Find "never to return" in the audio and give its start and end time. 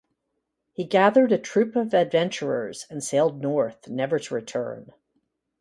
3.87-4.93